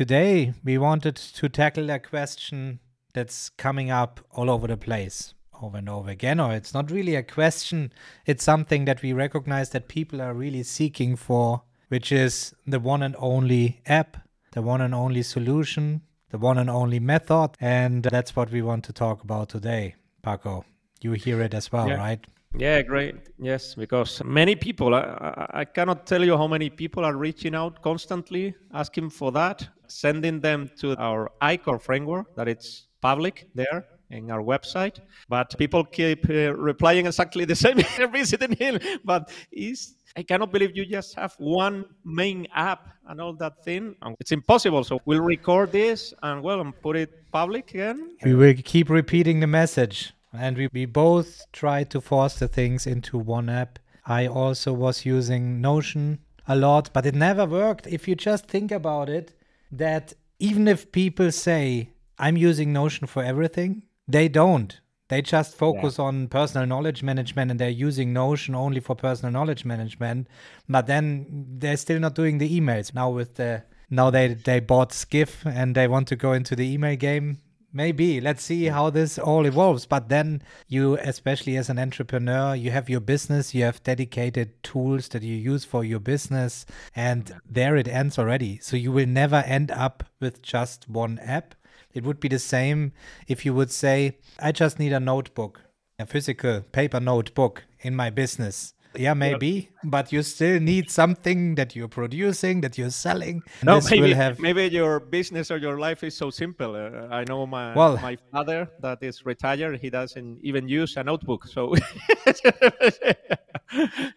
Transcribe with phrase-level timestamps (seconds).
[0.00, 2.80] Today, we wanted to tackle a question
[3.12, 7.14] that's coming up all over the place over and over again, or it's not really
[7.16, 7.92] a question,
[8.24, 13.02] it's something that we recognize that people are really seeking for, which is the one
[13.02, 14.16] and only app,
[14.52, 17.50] the one and only solution, the one and only method.
[17.60, 19.96] And that's what we want to talk about today.
[20.22, 20.64] Paco,
[21.02, 21.96] you hear it as well, yeah.
[21.96, 22.26] right?
[22.56, 23.14] Yeah, great.
[23.38, 27.80] Yes, because many people, I, I, cannot tell you how many people are reaching out
[27.80, 34.30] constantly asking for that, sending them to our ICOR framework that it's public there in
[34.30, 34.98] our website.
[35.28, 37.78] But people keep uh, replying exactly the same,
[38.12, 38.80] visiting him.
[39.04, 43.94] But is I cannot believe you just have one main app and all that thing.
[44.18, 44.82] It's impossible.
[44.82, 48.16] So we'll record this and well and put it public again.
[48.24, 52.86] We will keep repeating the message and we, we both tried to force the things
[52.86, 53.78] into one app.
[54.06, 57.86] I also was using Notion a lot, but it never worked.
[57.86, 59.32] If you just think about it,
[59.70, 64.80] that even if people say, I'm using Notion for everything, they don't.
[65.08, 66.04] They just focus yeah.
[66.04, 70.28] on personal knowledge management and they're using Notion only for personal knowledge management.
[70.68, 72.94] But then they're still not doing the emails.
[72.94, 76.72] Now with the now they they bought Skiff and they want to go into the
[76.72, 77.38] email game
[77.72, 78.20] maybe.
[78.20, 79.86] Let's see how this all evolves.
[79.86, 85.08] But then you especially as an entrepreneur you have your business you have dedicated tools
[85.08, 88.58] that you use for your business and there it ends already.
[88.58, 91.54] So you will never end up with just one app.
[91.92, 92.92] It would be the same
[93.26, 95.62] if you would say i just need a notebook
[95.98, 101.76] a physical paper notebook in my business yeah, maybe, but you still need something that
[101.76, 103.42] you're producing, that you're selling.
[103.62, 104.40] No, maybe, have...
[104.40, 106.74] maybe your business or your life is so simple.
[106.74, 109.78] Uh, I know my well, my father that is retired.
[109.80, 111.46] He doesn't even use a notebook.
[111.46, 111.70] So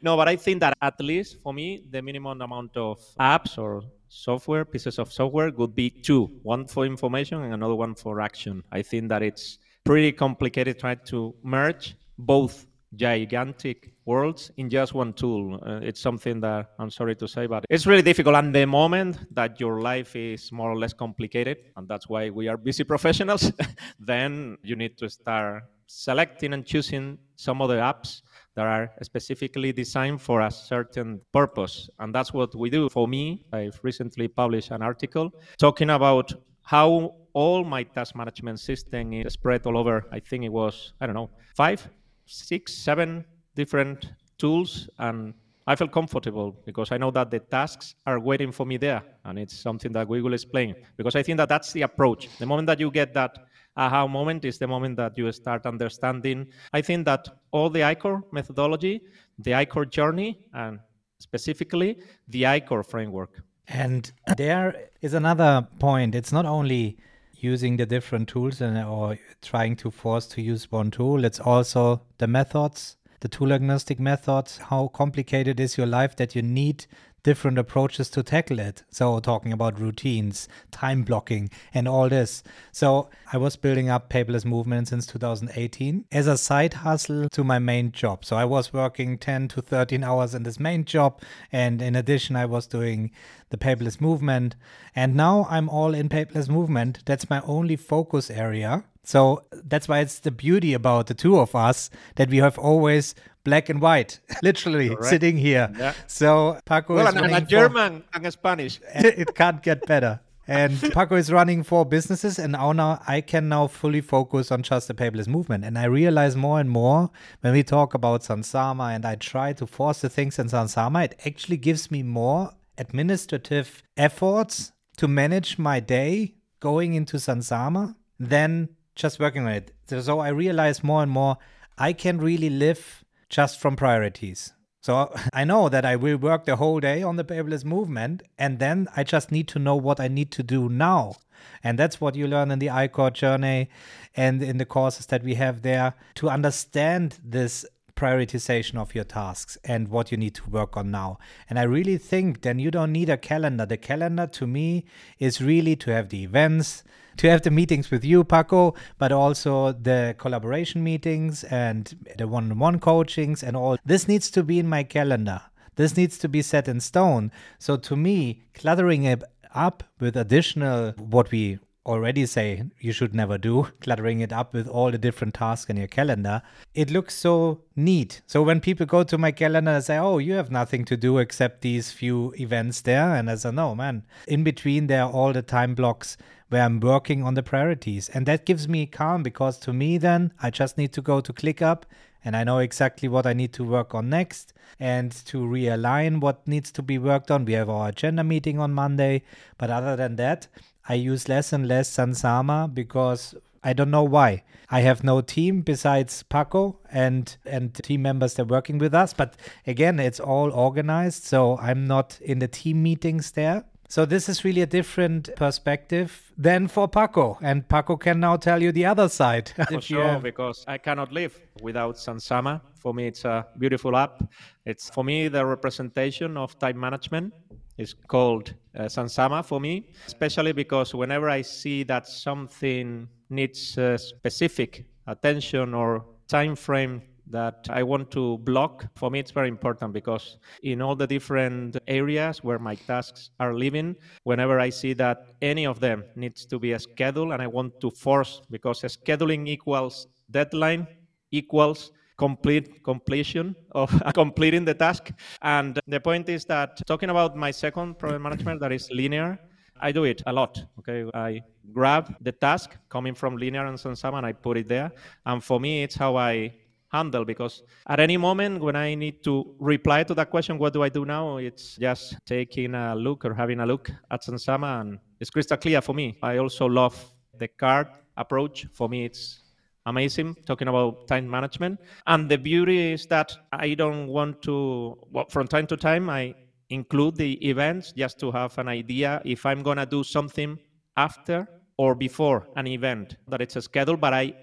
[0.01, 3.83] no, but I think that at least for me, the minimum amount of apps or
[4.09, 8.63] software pieces of software would be two: one for information and another one for action.
[8.71, 12.65] I think that it's pretty complicated trying to merge both
[12.95, 15.59] gigantic worlds in just one tool.
[15.65, 18.35] Uh, it's something that I'm sorry to say, but it's really difficult.
[18.35, 22.47] And the moment that your life is more or less complicated, and that's why we
[22.47, 23.51] are busy professionals,
[23.99, 28.21] then you need to start selecting and choosing some of the apps
[28.55, 31.89] that are specifically designed for a certain purpose.
[31.99, 32.89] And that's what we do.
[32.89, 39.13] For me, I've recently published an article talking about how all my task management system
[39.13, 41.89] is spread all over, I think it was, I don't know, five
[42.25, 43.25] six, seven
[43.55, 45.33] different tools and
[45.65, 49.39] I feel comfortable because I know that the tasks are waiting for me there, and
[49.39, 50.75] it's something that we will explain.
[50.97, 52.27] Because I think that that's the approach.
[52.37, 53.37] The moment that you get that
[53.77, 56.47] aha moment is the moment that you start understanding.
[56.73, 59.01] I think that all the ICOR methodology,
[59.39, 60.79] the ICOR journey, and
[61.19, 61.97] specifically
[62.27, 63.41] the ICOR framework.
[63.69, 66.13] And there is another point.
[66.13, 66.97] It's not only
[67.43, 71.25] using the different tools and or trying to force to use one tool.
[71.25, 74.57] It's also the methods, the tool agnostic methods.
[74.57, 76.85] How complicated is your life that you need
[77.23, 78.83] different approaches to tackle it.
[78.89, 82.43] So, talking about routines, time blocking, and all this.
[82.71, 87.59] So, I was building up paperless movement since 2018 as a side hustle to my
[87.59, 88.25] main job.
[88.25, 91.21] So, I was working 10 to 13 hours in this main job.
[91.51, 93.11] And in addition, I was doing
[93.49, 94.55] the paperless movement.
[94.95, 96.99] And now I'm all in paperless movement.
[97.05, 98.83] That's my only focus area.
[99.03, 103.15] So that's why it's the beauty about the two of us that we have always
[103.43, 105.05] black and white, literally Correct.
[105.05, 105.71] sitting here.
[105.77, 105.93] Yeah.
[106.07, 108.79] So Paco well, is and, a German and a Spanish.
[108.95, 110.21] it can't get better.
[110.47, 114.87] And Paco is running four businesses, and now I can now fully focus on just
[114.87, 115.63] the paperless movement.
[115.63, 119.65] And I realize more and more when we talk about Sunsama, and I try to
[119.65, 125.79] force the things in Sunsama, it actually gives me more administrative efforts to manage my
[125.79, 129.71] day going into Sunsama than just working on it.
[129.87, 131.37] So I realize more and more
[131.77, 134.53] I can really live just from priorities.
[134.81, 138.59] So I know that I will work the whole day on the paperless movement, and
[138.59, 141.15] then I just need to know what I need to do now.
[141.63, 143.69] And that's what you learn in the ICOR journey
[144.15, 149.57] and in the courses that we have there to understand this prioritization of your tasks
[149.63, 151.17] and what you need to work on now.
[151.49, 153.65] And I really think then you don't need a calendar.
[153.65, 154.85] The calendar to me
[155.19, 156.83] is really to have the events,
[157.17, 162.51] to have the meetings with you, Paco, but also the collaboration meetings and the one
[162.51, 163.77] on one coachings and all.
[163.85, 165.41] This needs to be in my calendar.
[165.75, 167.31] This needs to be set in stone.
[167.59, 169.23] So to me, cluttering it
[169.53, 174.67] up with additional what we already say you should never do, cluttering it up with
[174.67, 176.41] all the different tasks in your calendar.
[176.73, 178.21] It looks so neat.
[178.25, 181.17] So when people go to my calendar and say, Oh, you have nothing to do
[181.17, 183.15] except these few events there.
[183.15, 186.17] And I say, No, man, in between there are all the time blocks
[186.49, 188.09] where I'm working on the priorities.
[188.09, 191.33] And that gives me calm because to me, then I just need to go to
[191.33, 191.83] ClickUp
[192.23, 196.47] and I know exactly what I need to work on next and to realign what
[196.47, 197.45] needs to be worked on.
[197.45, 199.23] We have our agenda meeting on Monday,
[199.57, 200.47] but other than that,
[200.87, 204.43] I use less and less Sunsama because I don't know why.
[204.69, 209.13] I have no team besides Paco and and team members that are working with us.
[209.13, 209.35] But
[209.67, 213.63] again, it's all organized, so I'm not in the team meetings there.
[213.93, 218.59] So this is really a different perspective than for Paco, and Paco can now tell
[218.59, 219.49] you the other side.
[219.69, 222.59] For sure, because I cannot live without Sunsama.
[222.79, 224.23] For me, it's a beautiful app.
[224.65, 227.35] It's for me the representation of time management
[227.77, 233.99] is called uh, Sunsama for me, especially because whenever I see that something needs uh,
[233.99, 239.93] specific attention or time frame that I want to block, for me it's very important
[239.93, 245.27] because in all the different areas where my tasks are living, whenever I see that
[245.41, 249.47] any of them needs to be a schedule and I want to force because scheduling
[249.47, 250.87] equals deadline
[251.31, 255.11] equals complete completion of completing the task.
[255.41, 259.39] And the point is that talking about my second project management that is linear,
[259.81, 260.63] I do it a lot.
[260.79, 261.41] Okay, I
[261.73, 264.91] grab the task coming from linear and Sunsama and I put it there.
[265.25, 266.53] And for me, it's how I
[266.93, 270.83] handle because at any moment when I need to reply to that question, what do
[270.83, 271.37] I do now?
[271.37, 275.81] It's just taking a look or having a look at Sunsama and it's crystal clear
[275.81, 276.17] for me.
[276.21, 276.95] I also love
[277.37, 278.67] the card approach.
[278.73, 279.43] For me, it's
[279.85, 285.25] amazing talking about time management and the beauty is that i don't want to well,
[285.29, 286.33] from time to time i
[286.69, 290.57] include the events just to have an idea if i'm going to do something
[290.95, 291.45] after
[291.77, 294.33] or before an event that it's a schedule but i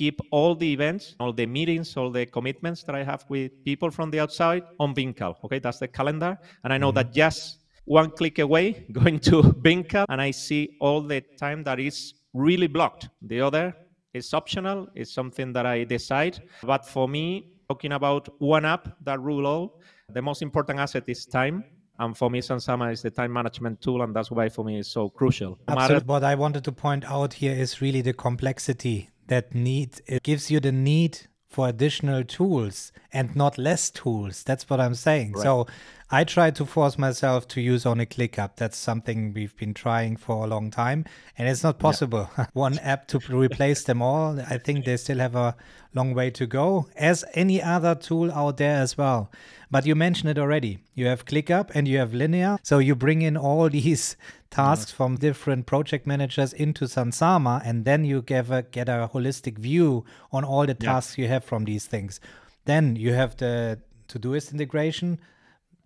[0.00, 3.90] keep all the events all the meetings all the commitments that i have with people
[3.96, 5.32] from the outside on Vimcal.
[5.44, 6.32] okay that's the calendar
[6.64, 7.08] and i know mm-hmm.
[7.08, 7.42] that just
[7.84, 9.36] one click away going to
[9.66, 13.74] Vimcal, and i see all the time that is really blocked the other
[14.14, 16.42] is optional, it's something that I decide.
[16.62, 19.80] But for me, talking about one app that rule all,
[20.12, 21.64] the most important asset is time.
[21.98, 24.88] And for me, Sunsama is the time management tool, and that's why for me it's
[24.88, 25.58] so crucial.
[25.66, 26.06] Absolutely.
[26.06, 30.50] What I wanted to point out here is really the complexity that need it gives
[30.50, 34.42] you the need for additional tools and not less tools.
[34.42, 35.32] That's what I'm saying.
[35.32, 35.42] Right.
[35.42, 35.66] So
[36.10, 38.56] I try to force myself to use only ClickUp.
[38.56, 41.04] That's something we've been trying for a long time,
[41.36, 42.30] and it's not possible.
[42.36, 42.46] Yeah.
[42.52, 44.40] One app to replace them all.
[44.40, 45.54] I think they still have a
[45.94, 49.30] long way to go, as any other tool out there as well.
[49.70, 50.78] But you mentioned it already.
[50.94, 52.58] You have ClickUp and you have Linear.
[52.62, 54.16] So you bring in all these
[54.50, 59.58] tasks from different project managers into Sunsama, and then you get a, get a holistic
[59.58, 61.22] view on all the tasks yeah.
[61.22, 62.20] you have from these things.
[62.64, 65.18] Then you have the Todoist integration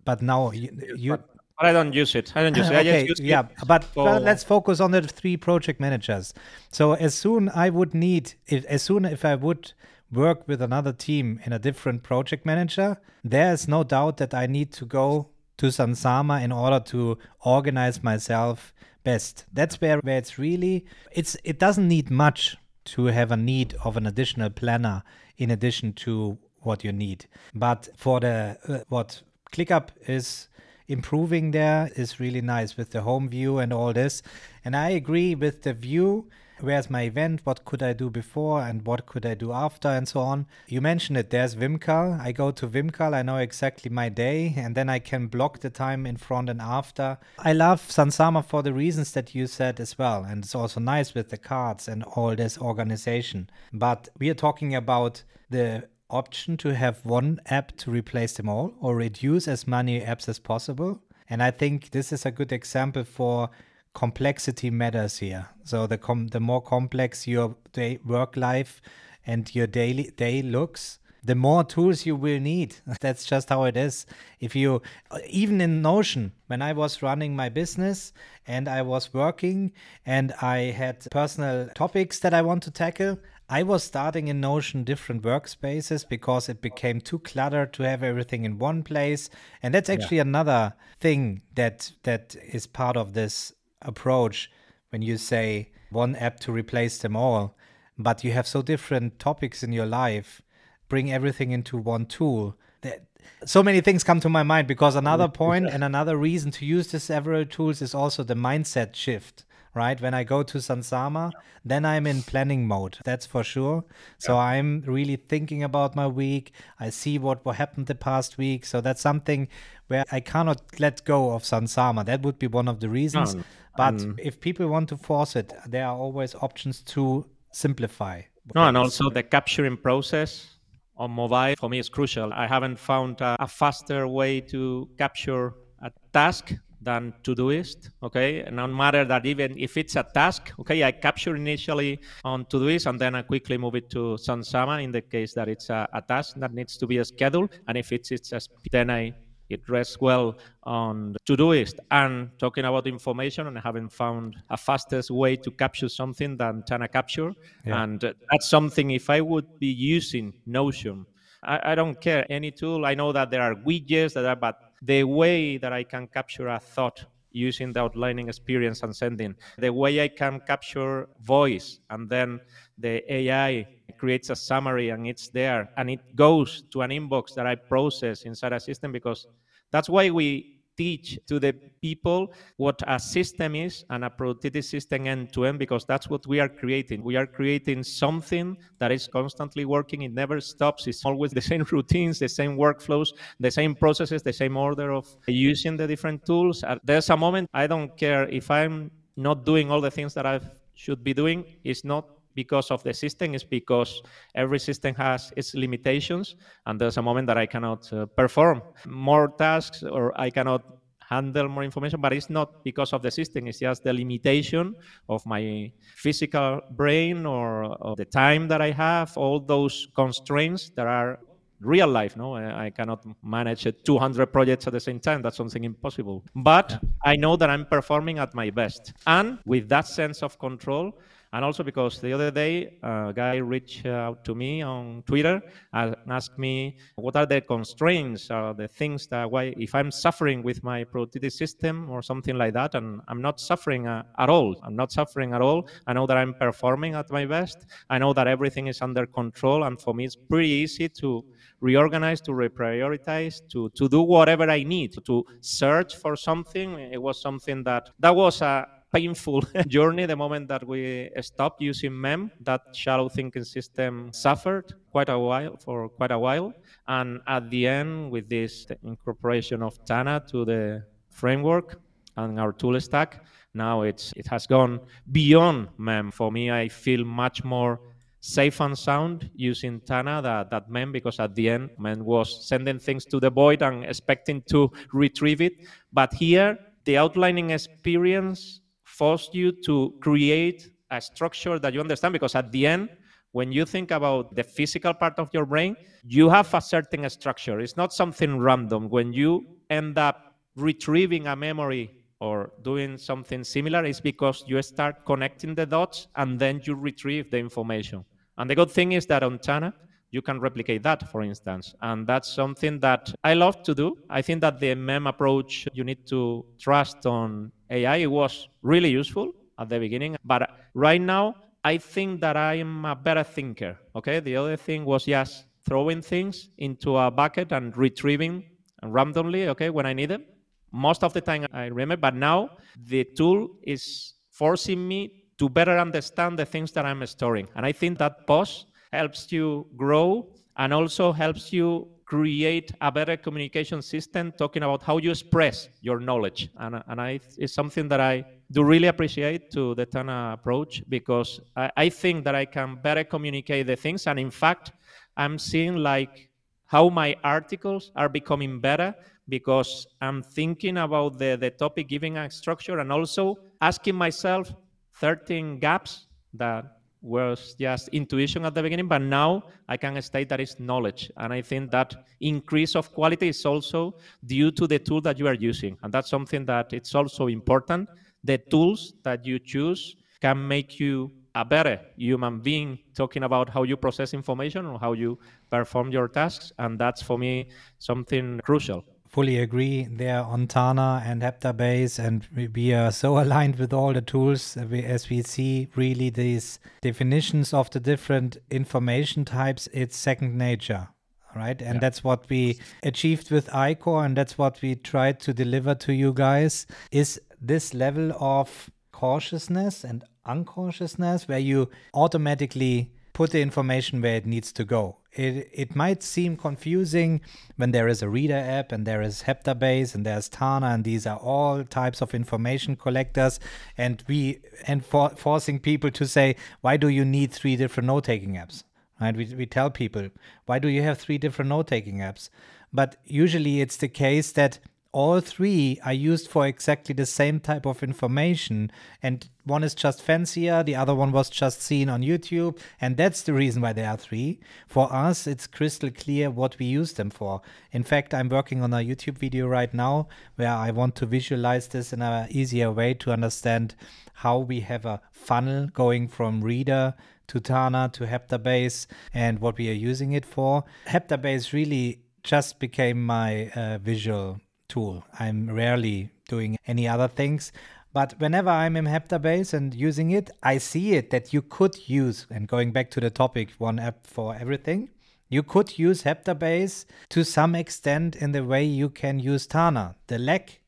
[0.05, 2.31] but now you, you but, but, I don't use it.
[2.35, 2.75] I don't use it.
[2.75, 4.19] okay, yeah, but for...
[4.19, 6.33] let's focus on the three project managers.
[6.71, 9.73] So as soon I would need, if, as soon if I would
[10.11, 14.45] work with another team in a different project manager, there is no doubt that I
[14.45, 15.29] need to go
[15.63, 18.73] to Sunsama in order to organize myself
[19.05, 19.45] best.
[19.53, 23.95] That's where, where it's really it's it doesn't need much to have a need of
[23.95, 25.03] an additional planner
[25.37, 27.27] in addition to what you need.
[27.55, 29.21] But for the uh, what
[29.53, 30.49] ClickUp is
[30.89, 34.21] improving there is really nice with the home view and all this.
[34.65, 36.27] And I agree with the view.
[36.59, 37.41] Where's my event?
[37.43, 40.45] What could I do before and what could I do after and so on?
[40.67, 41.29] You mentioned it.
[41.29, 42.19] There's Vimcal.
[42.19, 43.13] I go to Vimcal.
[43.13, 46.61] I know exactly my day and then I can block the time in front and
[46.61, 47.17] after.
[47.39, 50.23] I love Sunsama for the reasons that you said as well.
[50.23, 53.49] And it's also nice with the cards and all this organization.
[53.71, 58.73] But we are talking about the option to have one app to replace them all
[58.79, 61.01] or reduce as many apps as possible.
[61.29, 63.49] And I think this is a good example for
[63.93, 65.49] complexity matters here.
[65.63, 68.81] So the com- the more complex your day work life
[69.25, 72.75] and your daily day looks, the more tools you will need.
[72.99, 74.05] That's just how it is.
[74.39, 78.13] If you, uh, even in Notion, when I was running my business
[78.45, 79.71] and I was working
[80.05, 83.19] and I had personal topics that I want to tackle,
[83.49, 88.45] I was starting in Notion different workspaces because it became too cluttered to have everything
[88.45, 89.29] in one place.
[89.61, 90.23] And that's actually yeah.
[90.23, 94.51] another thing that that is part of this approach
[94.89, 97.55] when you say one app to replace them all,
[97.97, 100.41] but you have so different topics in your life,
[100.89, 102.55] bring everything into one tool.
[102.81, 103.05] That
[103.45, 106.87] so many things come to my mind because another point and another reason to use
[106.87, 109.99] the several tools is also the mindset shift right?
[109.99, 111.31] When I go to Sunsama,
[111.65, 112.97] then I'm in planning mode.
[113.03, 113.83] That's for sure.
[114.17, 114.41] So yeah.
[114.41, 116.51] I'm really thinking about my week.
[116.79, 118.65] I see what what happened the past week.
[118.65, 119.47] So that's something
[119.87, 122.05] where I cannot let go of Sunsama.
[122.05, 123.35] That would be one of the reasons.
[123.35, 128.21] Um, but um, if people want to force it, there are always options to simplify.
[128.53, 130.57] No, and also the capturing process
[130.97, 132.31] on mobile for me is crucial.
[132.33, 136.53] I haven't found a, a faster way to capture a task
[136.83, 137.89] than Todoist.
[138.01, 142.45] Okay, and no matter that even if it's a task, okay, I capture initially on
[142.45, 145.87] Todoist and then I quickly move it to Sunsama in the case that it's a,
[145.93, 147.49] a task that needs to be scheduled.
[147.67, 149.13] And if it's it's a, then I
[149.49, 151.75] it rests well on Todoist.
[151.91, 156.87] And talking about information and having found a fastest way to capture something than Tana
[156.87, 157.33] Capture.
[157.65, 157.83] Yeah.
[157.83, 161.05] And that's something if I would be using Notion,
[161.43, 162.85] I, I don't care any tool.
[162.85, 166.47] I know that there are widgets that are, but the way that I can capture
[166.47, 172.09] a thought using the outlining experience and sending, the way I can capture voice and
[172.09, 172.39] then
[172.77, 177.47] the AI creates a summary and it's there and it goes to an inbox that
[177.47, 179.25] I process inside a system because
[179.71, 185.07] that's why we teach to the people what a system is and a productivity system
[185.07, 187.03] end to end because that's what we are creating.
[187.03, 190.03] We are creating something that is constantly working.
[190.03, 190.87] It never stops.
[190.87, 195.07] It's always the same routines, the same workflows, the same processes, the same order of
[195.27, 196.63] using the different tools.
[196.63, 200.25] Uh, there's a moment I don't care if I'm not doing all the things that
[200.25, 200.39] I
[200.73, 201.45] should be doing.
[201.63, 204.01] It's not because of the system is because
[204.35, 206.35] every system has its limitations
[206.65, 210.61] and there's a moment that i cannot uh, perform more tasks or i cannot
[211.09, 214.73] handle more information but it's not because of the system it's just the limitation
[215.09, 220.87] of my physical brain or, or the time that i have all those constraints that
[220.87, 221.19] are
[221.61, 222.35] real life no?
[222.35, 226.23] I, I cannot manage 200 projects at the same time that's something impossible.
[226.35, 228.93] But i know that i'm performing at my best.
[229.07, 230.91] And with that sense of control
[231.33, 235.41] and also because the other day a guy reached out to me on Twitter
[235.73, 240.43] and asked me what are the constraints or the things that why if I'm suffering
[240.43, 244.55] with my productivity system or something like that, and I'm not suffering uh, at all.
[244.63, 245.67] I'm not suffering at all.
[245.87, 247.65] I know that I'm performing at my best.
[247.89, 251.25] I know that everything is under control, and for me it's pretty easy to
[251.61, 256.79] reorganize, to reprioritize, to to do whatever I need, to search for something.
[256.79, 261.99] It was something that that was a painful journey the moment that we stopped using
[261.99, 266.53] mem that shallow thinking system suffered quite a while for quite a while
[266.87, 271.79] and at the end with this incorporation of tana to the framework
[272.17, 274.79] and our tool stack now it's it has gone
[275.11, 277.79] beyond mem for me i feel much more
[278.23, 282.79] safe and sound using Tana that, that mem because at the end mem was sending
[282.79, 285.51] things to the void and expecting to retrieve it.
[285.91, 288.61] But here the outlining experience
[288.93, 292.89] force you to create a structure that you understand because at the end
[293.31, 297.59] when you think about the physical part of your brain you have a certain structure
[297.59, 303.83] it's not something random when you end up retrieving a memory or doing something similar
[303.83, 308.05] it's because you start connecting the dots and then you retrieve the information
[308.37, 309.73] and the good thing is that on Tana,
[310.11, 311.73] you can replicate that, for instance.
[311.81, 313.97] And that's something that I love to do.
[314.09, 318.05] I think that the MEM approach, you need to trust on AI.
[318.05, 320.15] Was really useful at the beginning.
[320.23, 323.77] But right now, I think that I am a better thinker.
[323.95, 324.19] Okay.
[324.19, 328.43] The other thing was just throwing things into a bucket and retrieving
[328.83, 330.25] randomly, okay, when I need them.
[330.71, 335.77] Most of the time I remember, but now the tool is forcing me to better
[335.77, 337.47] understand the things that I'm storing.
[337.55, 340.27] And I think that pause helps you grow
[340.57, 345.99] and also helps you create a better communication system talking about how you express your
[345.99, 346.49] knowledge.
[346.57, 351.39] And, and I, it's something that i do really appreciate to the tana approach because
[351.55, 354.07] I, I think that i can better communicate the things.
[354.07, 354.71] And in fact
[355.17, 356.29] i'm seeing like
[356.65, 358.95] how my articles are becoming better
[359.29, 364.53] because i'm thinking about the, the topic giving a structure and also asking myself
[364.99, 366.65] 13 gaps that
[367.03, 371.11] was just intuition at the beginning, but now I can state that it's knowledge.
[371.17, 373.95] And I think that increase of quality is also
[374.25, 375.77] due to the tool that you are using.
[375.83, 377.89] And that's something that it's also important.
[378.23, 383.63] The tools that you choose can make you a better human being talking about how
[383.63, 385.19] you process information or how you
[385.49, 386.53] perform your tasks.
[386.57, 392.73] And that's for me something crucial fully agree there on Tana and Heptabase, and we
[392.73, 397.69] are so aligned with all the tools uh, as we see really these definitions of
[397.69, 399.69] the different information types.
[399.71, 400.89] It's second nature,
[401.35, 401.61] right?
[401.61, 401.79] And yeah.
[401.79, 406.11] that's what we achieved with ICOR, and that's what we tried to deliver to you
[406.11, 406.65] guys.
[406.91, 414.25] Is this level of cautiousness and uncautiousness where you automatically put the information where it
[414.25, 414.97] needs to go.
[415.15, 417.21] It, it might seem confusing
[417.55, 421.05] when there is a reader app and there is Heptabase and there's Tana and these
[421.05, 423.39] are all types of information collectors
[423.77, 428.33] and we and for, forcing people to say why do you need three different note-taking
[428.33, 428.63] apps?
[428.99, 429.15] Right?
[429.15, 430.09] We, we tell people
[430.45, 432.29] why do you have three different note-taking apps?
[432.71, 434.57] But usually it's the case that
[434.93, 438.71] all three are used for exactly the same type of information.
[439.01, 443.23] And one is just fancier the other one was just seen on youtube and that's
[443.23, 444.39] the reason why there are three.
[444.67, 447.41] For us it's crystal clear what we use them for.
[447.71, 451.67] In fact i'm working on a youtube video right now where i want to visualize
[451.67, 453.75] this in an easier way to understand
[454.13, 456.93] how we have a funnel going from reader
[457.25, 460.65] to Tana to Heptabase and what we are using it for.
[460.87, 464.39] Heptabase really just became my uh, visual
[464.73, 465.03] tool.
[465.19, 467.51] I'm rarely doing any other things.
[467.93, 472.25] But whenever I'm in Heptabase and using it, I see it that you could use,
[472.31, 474.89] and going back to the topic, one app for everything,
[475.29, 479.95] you could use Heptabase to some extent in the way you can use Tana.
[480.07, 480.59] The lack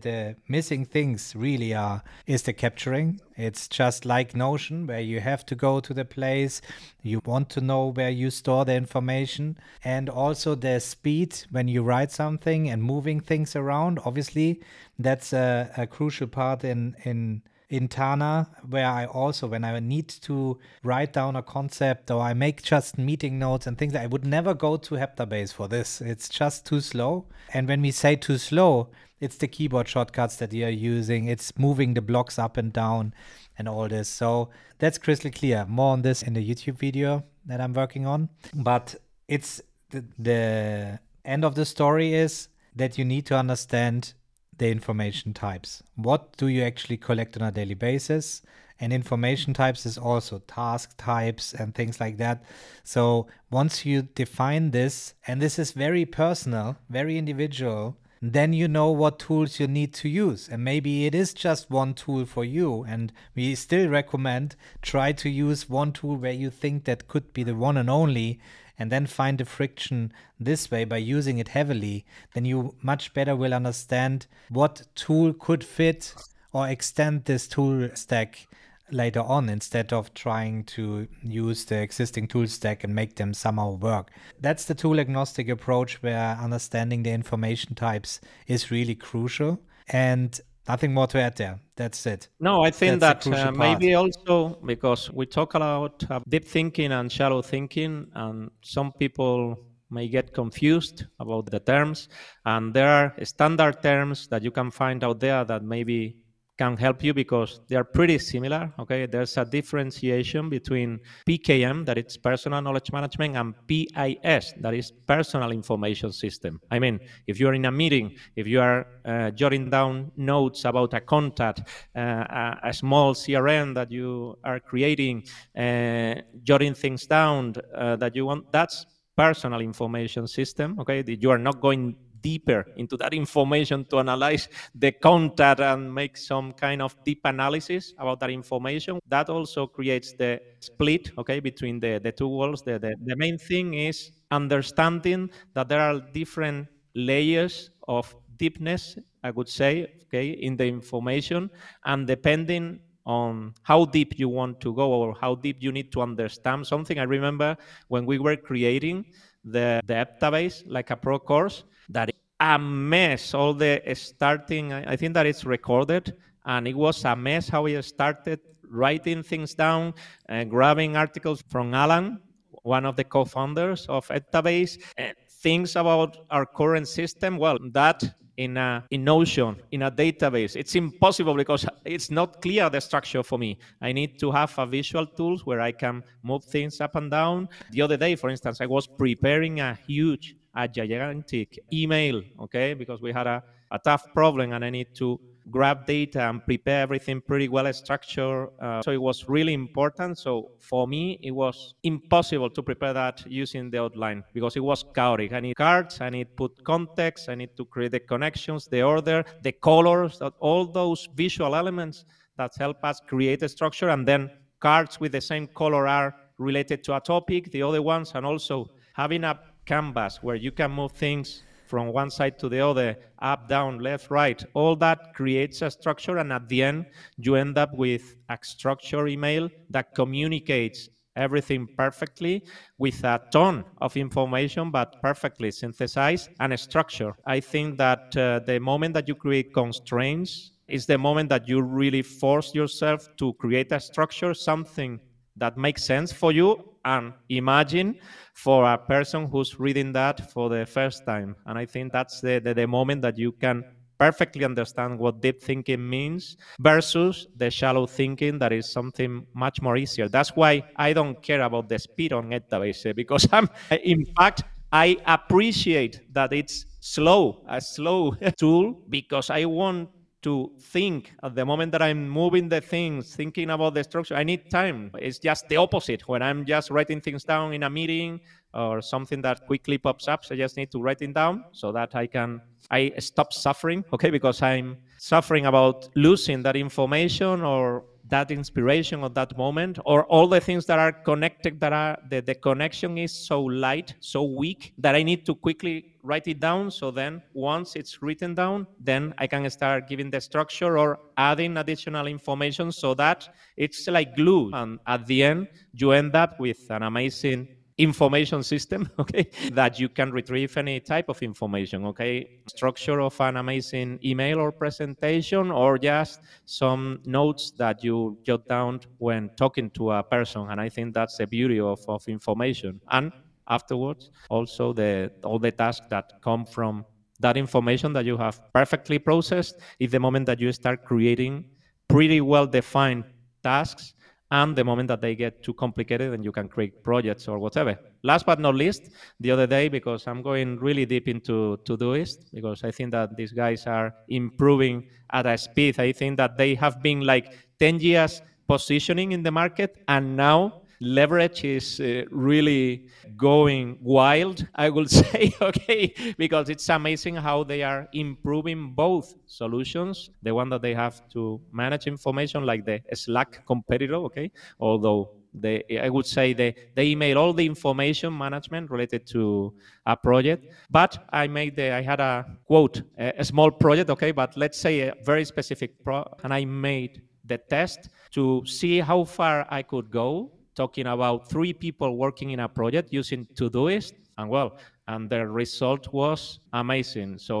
[0.00, 3.20] the missing things really are is the capturing.
[3.36, 6.60] It's just like Notion, where you have to go to the place,
[7.02, 11.82] you want to know where you store the information, and also the speed when you
[11.82, 13.98] write something and moving things around.
[14.04, 14.60] Obviously,
[14.98, 20.08] that's a, a crucial part in in in Tana, where I also, when I need
[20.08, 24.26] to write down a concept or I make just meeting notes and things, I would
[24.26, 26.00] never go to Heptabase for this.
[26.00, 27.26] It's just too slow.
[27.54, 28.88] And when we say too slow,
[29.20, 33.14] it's the keyboard shortcuts that you're using, it's moving the blocks up and down
[33.56, 34.08] and all this.
[34.08, 35.64] So that's crystal clear.
[35.68, 38.30] More on this in the YouTube video that I'm working on.
[38.52, 38.96] But
[39.28, 44.14] it's the, the end of the story is that you need to understand
[44.60, 45.82] the information types.
[45.96, 48.42] What do you actually collect on a daily basis?
[48.78, 52.44] And information types is also task types and things like that.
[52.84, 58.90] So once you define this, and this is very personal, very individual, then you know
[58.90, 60.48] what tools you need to use.
[60.48, 62.84] And maybe it is just one tool for you.
[62.84, 67.42] And we still recommend try to use one tool where you think that could be
[67.42, 68.40] the one and only
[68.80, 73.36] and then find the friction this way by using it heavily, then you much better
[73.36, 76.14] will understand what tool could fit
[76.52, 78.48] or extend this tool stack
[78.90, 83.72] later on instead of trying to use the existing tool stack and make them somehow
[83.72, 84.10] work.
[84.40, 89.60] That's the tool agnostic approach where understanding the information types is really crucial.
[89.88, 91.58] And nothing more to add there.
[91.76, 92.28] That's it.
[92.38, 97.10] No, I think That's that uh, maybe also because we talk about deep thinking and
[97.10, 99.56] shallow thinking, and some people
[99.90, 102.08] may get confused about the terms.
[102.44, 106.16] And there are standard terms that you can find out there that maybe
[106.60, 108.70] can help you because they are pretty similar.
[108.78, 114.92] Okay, there's a differentiation between PKM, that is personal knowledge management, and PIS, that is
[115.06, 116.60] personal information system.
[116.70, 120.92] I mean, if you're in a meeting, if you are uh, jotting down notes about
[120.92, 121.60] a contact,
[121.96, 125.24] uh, a, a, small CRM that you are creating,
[125.56, 128.84] uh, jotting things down uh, that you want, that's
[129.16, 130.78] personal information system.
[130.78, 136.16] Okay, you are not going deeper into that information to analyze the content and make
[136.16, 138.98] some kind of deep analysis about that information.
[139.08, 142.62] That also creates the split, okay, between the, the two worlds.
[142.62, 149.30] The, the, the main thing is understanding that there are different layers of deepness, I
[149.30, 151.50] would say, okay, in the information,
[151.84, 156.00] and depending on how deep you want to go or how deep you need to
[156.00, 156.98] understand something.
[156.98, 157.56] I remember
[157.88, 159.06] when we were creating
[159.44, 163.34] the, the Heptabase, like a pro course, that a mess.
[163.34, 167.80] All the starting, I think that it's recorded, and it was a mess how we
[167.82, 169.94] started writing things down,
[170.26, 172.20] and grabbing articles from Alan,
[172.62, 177.36] one of the co-founders of Heptabase, and things about our current system.
[177.36, 178.02] Well, that
[178.40, 180.56] in a in Notion in a database.
[180.56, 183.58] It's impossible because it's not clear the structure for me.
[183.82, 187.48] I need to have a visual tools where I can move things up and down.
[187.70, 193.00] The other day, for instance, I was preparing a huge a gigantic email, okay, because
[193.00, 197.20] we had a, a tough problem and I need to grab data and prepare everything
[197.20, 198.48] pretty well structured.
[198.60, 200.18] Uh, so it was really important.
[200.18, 204.84] So for me, it was impossible to prepare that using the outline because it was
[204.94, 205.32] chaotic.
[205.32, 209.24] I need cards, I need put context, I need to create the connections, the order,
[209.42, 212.04] the colors, all those visual elements
[212.36, 213.88] that help us create a structure.
[213.88, 218.12] And then cards with the same color are related to a topic, the other ones,
[218.14, 222.60] and also having a canvas where you can move things from one side to the
[222.60, 224.42] other, up, down, left, right.
[224.54, 229.06] All that creates a structure, and at the end, you end up with a structure
[229.06, 232.42] email that communicates everything perfectly
[232.78, 237.14] with a ton of information, but perfectly synthesized and structured.
[237.26, 241.62] I think that uh, the moment that you create constraints is the moment that you
[241.62, 245.00] really force yourself to create a structure, something
[245.36, 246.69] that makes sense for you.
[246.84, 247.96] And imagine
[248.34, 251.36] for a person who's reading that for the first time.
[251.46, 253.64] And I think that's the, the, the moment that you can
[253.98, 259.76] perfectly understand what deep thinking means versus the shallow thinking that is something much more
[259.76, 260.08] easier.
[260.08, 264.42] That's why I don't care about the speed on Heptabase eh, because I'm, in fact,
[264.72, 269.90] I appreciate that it's slow, a slow tool because I want
[270.22, 274.14] to think at the moment that I'm moving the things, thinking about the structure.
[274.14, 274.90] I need time.
[274.98, 276.06] It's just the opposite.
[276.08, 278.20] When I'm just writing things down in a meeting
[278.52, 281.72] or something that quickly pops up, so I just need to write it down so
[281.72, 287.84] that I can I stop suffering, okay, because I'm suffering about losing that information or
[288.10, 292.20] that inspiration of that moment or all the things that are connected that are the,
[292.20, 296.70] the connection is so light so weak that i need to quickly write it down.
[296.70, 301.56] So then once it's written down then i can start giving the structure or adding
[301.56, 304.50] additional information so that it's like glue.
[304.52, 307.48] And at the end you end up with an amazing
[307.82, 313.36] information system, okay, that you can retrieve any type of information, okay, structure of an
[313.36, 319.92] amazing email or presentation, or just some notes that you jot down when talking to
[319.92, 320.46] a person.
[320.50, 322.80] And I think that's the beauty of, of information.
[322.90, 323.12] And
[323.48, 326.84] afterwards, also the all the tasks that come from
[327.20, 331.44] that information that you have perfectly processed is the moment that you start creating
[331.88, 333.04] pretty well defined
[333.42, 333.94] tasks
[334.30, 337.78] and the moment that they get too complicated and you can create projects or whatever.
[338.02, 342.62] Last but not least, the other day, because I'm going really deep into Todoist, because
[342.62, 345.80] I think that these guys are improving at a speed.
[345.80, 350.59] I think that they have been like 10 years positioning in the market and now
[350.80, 357.62] leverage is uh, really going wild, I would say, okay, because it's amazing how they
[357.62, 360.10] are improving both solutions.
[360.22, 365.62] The one that they have to manage information, like the Slack competitor, okay, although they,
[365.80, 369.54] I would say they, they email all the information management related to
[369.86, 370.46] a project.
[370.70, 374.58] But I made the, I had a quote, a, a small project, okay, but let's
[374.58, 379.62] say a very specific pro, and I made the test to see how far I
[379.62, 385.08] could go talking about three people working in a project using Todoist, and well, and
[385.08, 387.16] the result was amazing.
[387.18, 387.36] So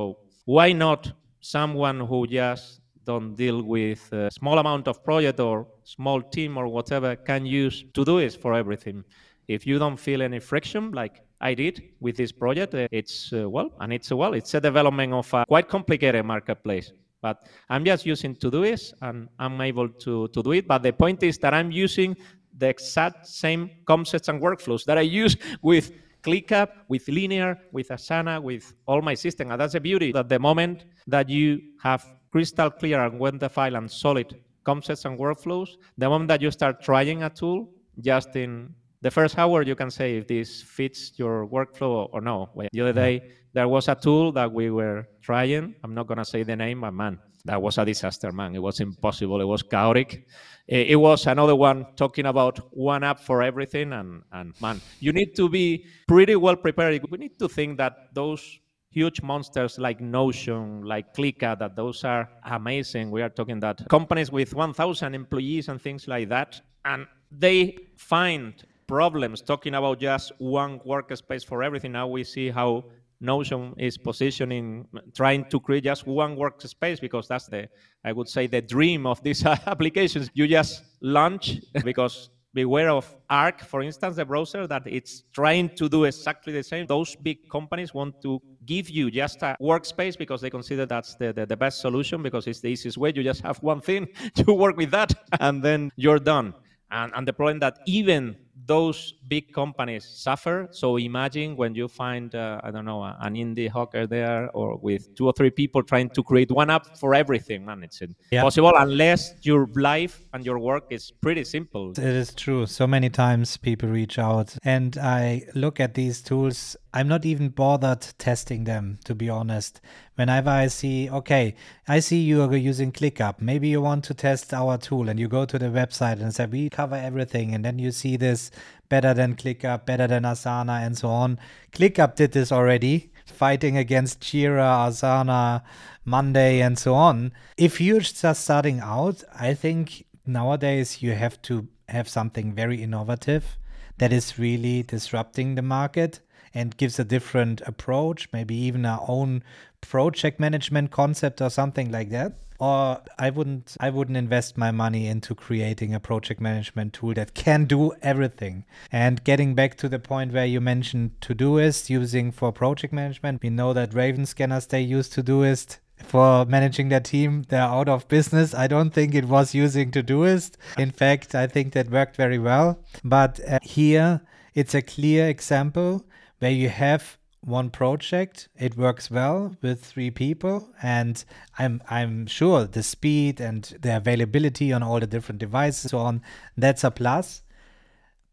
[0.46, 6.22] why not someone who just don't deal with a small amount of project or small
[6.22, 9.04] team or whatever can use Todoist for everything?
[9.48, 13.50] If you don't feel any friction, like I did with this project, uh, it's uh,
[13.50, 16.92] well, and it's well, it's a development of a quite complicated marketplace.
[17.22, 17.36] But
[17.68, 20.66] I'm just using Todoist and I'm able to, to do it.
[20.66, 22.16] But the point is that I'm using
[22.60, 25.92] the exact same concepts and workflows that I use with
[26.22, 29.50] ClickUp, with Linear, with Asana, with all my system.
[29.50, 33.76] And that's the beauty that the moment that you have crystal clear and well defined
[33.76, 37.68] and solid concepts and workflows, the moment that you start trying a tool,
[38.00, 42.50] just in the first hour, you can say if this fits your workflow or no.
[42.72, 45.74] The other day, there was a tool that we were trying.
[45.82, 48.54] I'm not going to say the name, but man, that was a disaster, man.
[48.54, 49.40] It was impossible.
[49.40, 50.26] It was chaotic.
[50.68, 53.92] Eh, it was another one talking about one app for everything.
[53.92, 57.00] And, and man, you need to be pretty well prepared.
[57.10, 58.58] We need to think that those
[58.90, 63.10] huge monsters like Notion, like ClickUp, that those are amazing.
[63.10, 66.60] We are talking that companies with 1,000 employees and things like that.
[66.84, 68.54] And they find
[68.86, 71.92] problems talking about just one workspace for everything.
[71.92, 72.84] Now we see how
[73.20, 74.04] Notion is mm-hmm.
[74.04, 77.68] positioning, trying to create just one workspace because that's the,
[78.04, 80.30] I would say, the dream of these applications.
[80.34, 85.88] You just launch because beware of Arc, for instance, the browser that it's trying to
[85.88, 86.86] do exactly the same.
[86.86, 91.32] Those big companies want to give you just a workspace because they consider that's the,
[91.32, 93.12] the, the best solution because it's the easiest way.
[93.14, 96.54] You just have one thing to work with that and then you're done.
[96.90, 98.36] And, and the problem that even
[98.70, 100.68] those big companies suffer.
[100.70, 105.12] So imagine when you find, uh, I don't know, an indie hacker there or with
[105.16, 107.64] two or three people trying to create one app for everything.
[107.64, 108.84] Man, it's impossible yeah.
[108.84, 111.90] unless your life and your work is pretty simple.
[111.90, 112.66] It is true.
[112.66, 116.76] So many times people reach out and I look at these tools.
[116.92, 119.80] I'm not even bothered testing them, to be honest.
[120.16, 121.54] Whenever I see, okay,
[121.86, 123.40] I see you are using ClickUp.
[123.40, 126.46] Maybe you want to test our tool and you go to the website and say,
[126.46, 127.54] we cover everything.
[127.54, 128.50] And then you see this
[128.88, 131.38] better than ClickUp, better than Asana, and so on.
[131.72, 135.62] ClickUp did this already fighting against Jira, Asana,
[136.04, 137.32] Monday, and so on.
[137.56, 143.58] If you're just starting out, I think nowadays you have to have something very innovative
[143.98, 146.20] that is really disrupting the market
[146.54, 149.42] and gives a different approach, maybe even our own
[149.80, 152.34] project management concept or something like that.
[152.58, 157.32] Or I wouldn't I wouldn't invest my money into creating a project management tool that
[157.32, 158.66] can do everything.
[158.92, 163.48] And getting back to the point where you mentioned Todoist using for project management, we
[163.48, 167.44] know that Raven scanners they use Todoist for managing their team.
[167.48, 168.54] They're out of business.
[168.54, 170.56] I don't think it was using Todoist.
[170.76, 172.78] In fact, I think that worked very well.
[173.02, 174.20] But uh, here,
[174.54, 176.04] it's a clear example
[176.40, 181.24] where you have one project it works well with three people and
[181.58, 186.20] i'm i'm sure the speed and the availability on all the different devices so on
[186.58, 187.42] that's a plus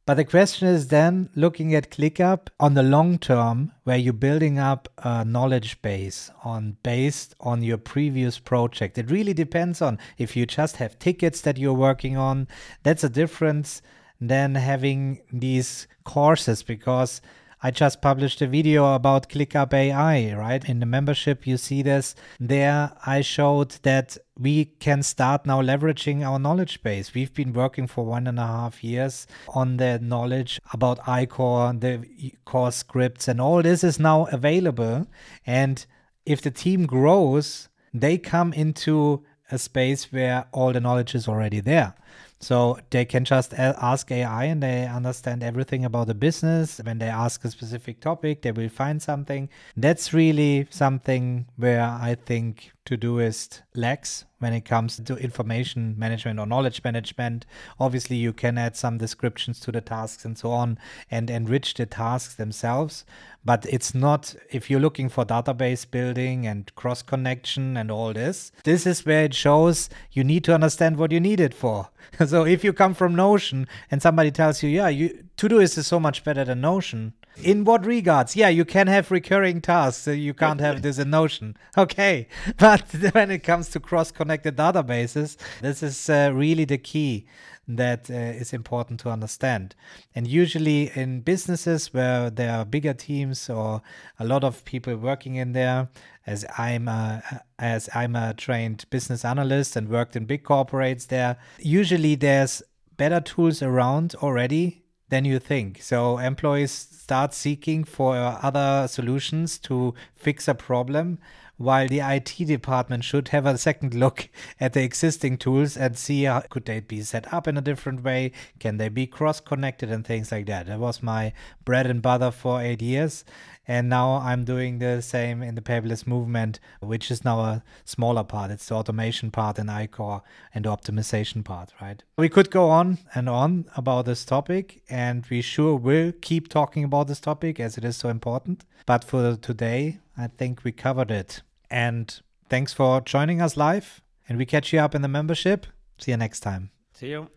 [0.08, 4.58] but the question is then looking at ClickUp on the long term, where you're building
[4.58, 8.98] up a knowledge base on based on your previous project.
[8.98, 12.48] It really depends on if you just have tickets that you're working on.
[12.84, 13.82] That's a difference
[14.22, 17.20] than having these courses because
[17.62, 20.64] I just published a video about ClickUp AI, right?
[20.70, 22.14] In the membership, you see this.
[22.40, 27.16] There, I showed that we can start now leveraging our knowledge base.
[27.16, 32.36] We've been working for one and a half years on the knowledge about ICOR, the
[32.46, 35.08] core scripts, and all this is now available.
[35.48, 35.84] And
[36.28, 41.60] if the team grows, they come into a space where all the knowledge is already
[41.60, 41.96] there.
[42.40, 46.80] So they can just ask AI and they understand everything about the business.
[46.84, 49.50] When they ask a specific topic, they will find something.
[49.76, 56.46] That's really something where I think Todoist lacks when it comes to information management or
[56.46, 57.46] knowledge management.
[57.80, 60.78] Obviously, you can add some descriptions to the tasks and so on
[61.10, 63.06] and enrich the tasks themselves.
[63.44, 68.52] But it's not, if you're looking for database building and cross connection and all this,
[68.64, 71.90] this is where it shows you need to understand what you need it for.
[72.26, 76.00] so if you come from Notion and somebody tells you, yeah, you, Todoist is so
[76.00, 78.36] much better than Notion, in what regards?
[78.36, 80.04] Yeah, you can have recurring tasks.
[80.04, 81.56] So you can't have this in Notion.
[81.78, 82.28] Okay.
[82.58, 87.26] But when it comes to cross connected databases, this is uh, really the key
[87.68, 89.76] that uh, is important to understand.
[90.16, 93.82] And usually in businesses where there are bigger teams or
[94.20, 95.90] a lot of people working in there,
[96.26, 101.38] as I'm a, as I'm a trained business analyst and worked in big corporates there,
[101.60, 102.64] usually there's
[102.96, 105.82] better tools around already than you think.
[105.82, 111.20] So employees start seeking for other solutions to fix a problem
[111.58, 116.24] while the IT department should have a second look at the existing tools and see
[116.24, 119.92] how could they be set up in a different way can they be cross connected
[119.92, 121.34] and things like that that was my
[121.66, 123.26] bread and butter for eight years
[123.68, 128.24] and now I'm doing the same in the paperless movement, which is now a smaller
[128.24, 128.50] part.
[128.50, 130.22] It's the automation part in ICOR
[130.56, 132.02] and the optimization part, right?
[132.18, 136.86] We could go on and on about this topic, and we sure will keep talking
[136.86, 138.64] about this topic as it is so important.
[138.86, 141.42] But for today, I think we covered it.
[141.70, 144.02] And thanks for joining us live.
[144.28, 145.68] And we catch you up in the membership.
[145.98, 146.72] See you next time.
[146.94, 147.30] See you.